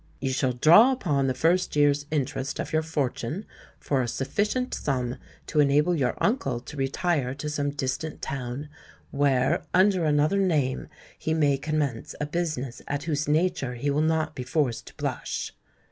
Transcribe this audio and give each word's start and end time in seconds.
"You 0.19 0.31
shall 0.33 0.53
draw 0.53 0.91
upon 0.93 1.27
the 1.27 1.35
first 1.35 1.75
year's 1.75 2.07
interest 2.09 2.59
of 2.59 2.73
your 2.73 2.81
fortune, 2.81 3.45
for 3.79 4.01
a 4.01 4.07
sufficient 4.07 4.73
sum 4.73 5.17
to 5.45 5.59
enable 5.59 5.93
your 5.95 6.15
uncle 6.19 6.59
to 6.59 6.75
retire 6.75 7.35
to 7.35 7.49
some 7.51 7.69
distant 7.69 8.19
town, 8.19 8.67
where, 9.11 9.61
under 9.75 10.03
another 10.05 10.39
name, 10.39 10.87
he 11.19 11.35
may 11.35 11.55
commence 11.55 12.15
a 12.19 12.25
business 12.25 12.81
at 12.87 13.03
whose 13.03 13.27
nature 13.27 13.75
he 13.75 13.91
will 13.91 14.01
not 14.01 14.33
be 14.33 14.41
forced 14.41 14.87
to 14.87 14.95
blush." 14.95 15.53